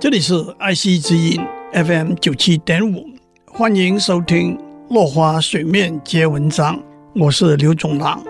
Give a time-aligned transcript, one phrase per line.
[0.00, 3.04] 这里是爱惜之音 FM 九七点五，
[3.46, 4.56] 欢迎收听
[4.90, 6.76] 《落花水面皆文章》，
[7.16, 8.22] 我是刘总郎。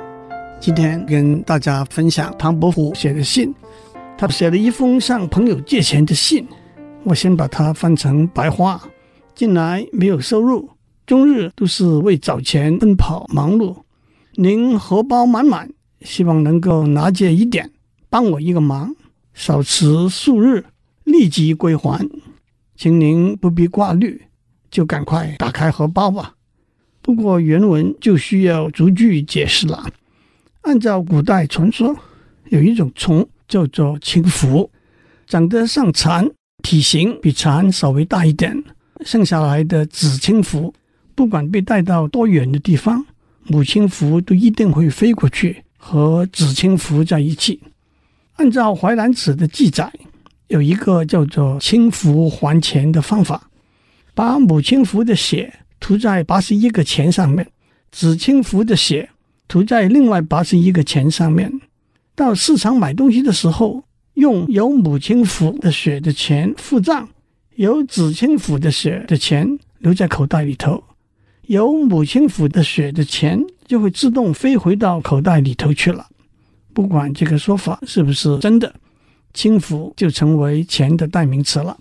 [0.58, 3.54] 今天跟大家分享唐伯虎写的信，
[4.16, 6.48] 他写了一封向朋友借钱的信。
[7.04, 8.80] 我先把它翻成白话：
[9.34, 10.70] 近来没有收入，
[11.04, 13.76] 终日都是为找钱奔跑忙碌。
[14.36, 17.70] 您荷包满满，希望能够拿借一点，
[18.08, 18.96] 帮我一个忙，
[19.34, 20.64] 少迟数日。
[21.08, 22.08] 立即归还，
[22.76, 24.22] 请您不必挂虑，
[24.70, 26.34] 就赶快打开荷包吧。
[27.00, 29.90] 不过原文就需要逐句解释了。
[30.60, 31.96] 按照古代传说，
[32.50, 34.70] 有一种虫叫做青蝠，
[35.26, 36.30] 长得像蝉，
[36.62, 38.62] 体型比蝉稍微大一点。
[39.04, 40.74] 剩下来的子青蝠，
[41.14, 43.06] 不管被带到多远的地方，
[43.44, 47.60] 母青蝇都一定会飞过去和子青蝇在一起。
[48.34, 49.90] 按照《淮南子》的记载。
[50.48, 53.48] 有一个叫做“清福还钱”的方法，
[54.14, 57.46] 把母青蝇的血涂在八十一个钱上面，
[57.92, 59.08] 子青蝇的血
[59.46, 61.52] 涂在另外八十一个钱上面。
[62.14, 67.08] 到市场买东西的时候，用有母青蝇的血的钱付账，
[67.56, 70.82] 有子青蝇的血的钱留在口袋里头，
[71.42, 76.06] 有母青蝇的血的钱就会自动飞回到口袋里头去了。
[76.72, 78.74] 不管这个说法是不是真的。
[79.32, 81.78] 轻浮就成为钱的代名词了，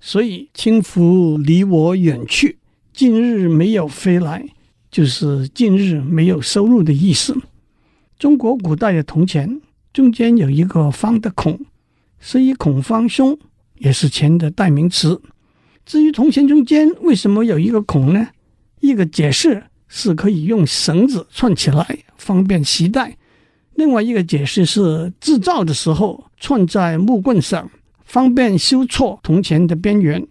[0.00, 2.58] 所以轻浮离我远去，
[2.92, 4.46] 近日没有飞来，
[4.90, 7.36] 就是近日没有收入的意思。
[8.18, 9.60] 中国古代的铜钱
[9.92, 11.58] 中间有一个方的孔，
[12.20, 13.38] 是以孔方兄，
[13.78, 15.20] 也是钱的代名词。
[15.84, 18.28] 至于铜钱中间为什么有一个孔呢？
[18.80, 23.16] 一个解释是可以用绳子串起来，方便携带。
[23.82, 27.68] 另外一个解释是制造的时候串在木棍上，
[28.04, 30.24] 方便修错铜钱的边缘。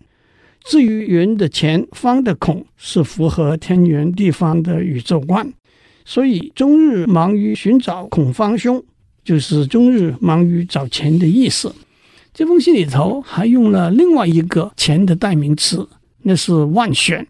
[0.64, 5.52] 至于圆的钱、方的孔，是符合天圆地方的宇宙观。
[6.06, 8.82] 所以终日忙于寻找孔方兄，
[9.26, 11.76] 就是终日忙于找钱的意思。
[12.34, 15.86] 这封信里头还用了另外一个钱的代名词，
[16.22, 17.28] 那是万选。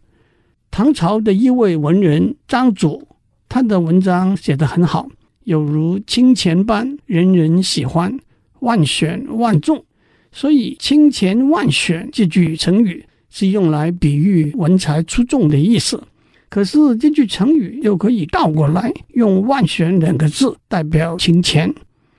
[0.69, 3.07] 唐朝的一位文人张祖，
[3.49, 5.09] 他的文章写得很好。
[5.43, 8.19] 有如清钱般，人人喜欢，
[8.59, 9.83] 万选万中，
[10.31, 16.01] 所以“清钱万选”这句成语是用来比喻文才出众的意思。
[16.49, 21.73] 可是这句成语又可以倒过来，用“万选”两个字代表清钱。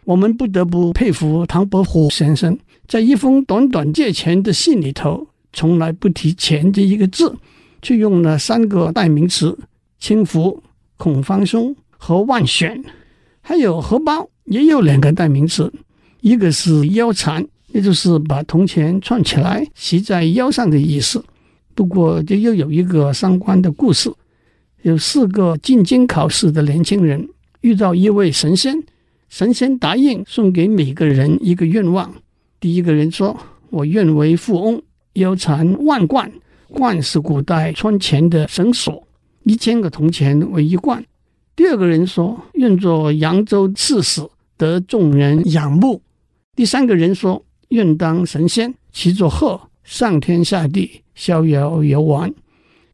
[0.05, 2.59] 我们不得不佩服唐伯虎先生，
[2.89, 7.37] 在一封短短借钱的信里头，从来不提“钱”这一个字，
[7.83, 9.57] 却用了三个代名词：
[10.01, 10.59] 青蝇、
[10.97, 12.83] 孔方兄和万选。
[13.43, 15.71] 还有荷包也有两个代名词，
[16.21, 21.23] 一个是腰缠，也就是把铜钱串起来系在腰上的意思。
[21.75, 24.11] 不过这又有一个相关的故事：
[24.83, 27.29] 有四个进京考试的年轻人
[27.63, 28.81] 遇到一位神仙，
[29.29, 32.15] 神仙答应送给每个人一个愿望。
[32.61, 33.37] 第一个人说
[33.71, 34.81] ：“我愿为富翁，
[35.15, 36.31] 腰缠万贯，
[36.69, 39.07] 贯是古代穿钱的绳索，
[39.43, 41.05] 一千个铜钱为一贯。”
[41.55, 44.27] 第二个人说：“愿做扬州刺史，
[44.57, 46.03] 得众人仰慕。”
[46.57, 52.33] 第三个人说：“愿当神仙，骑着鹤上天下地，逍遥游玩。”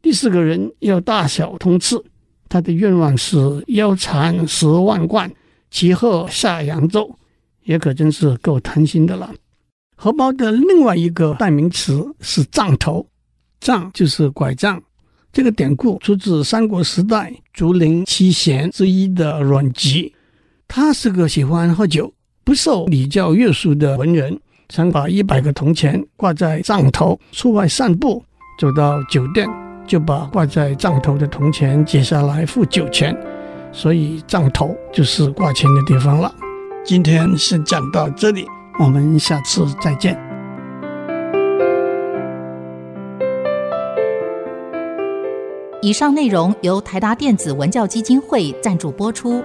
[0.01, 2.01] 第四个人要大小通吃，
[2.49, 5.31] 他的愿望是腰缠十万贯，
[5.71, 7.15] 骑鹤下扬州，
[7.63, 9.33] 也可真是够贪心的了。
[9.95, 13.07] 荷包的另外一个代名词是杖头，
[13.59, 14.81] 杖就是拐杖。
[15.31, 20.13] 这个典故出自三国时代竹林七贤之一的阮籍，
[20.67, 22.11] 他是个喜欢喝酒、
[22.43, 28.23] 不受礼教约束的文人，常把一百个铜钱挂在杖头，出外散步，
[28.59, 29.47] 走到酒店
[29.87, 33.15] 就把挂在杖头的铜钱解下来付酒钱，
[33.71, 36.33] 所以杖头就是挂钱的地方了。
[36.83, 38.47] 今天先讲到这里，
[38.79, 40.28] 我们下次再见。
[45.81, 49.41] 以上内容由台达电子文教基金会赞助播出。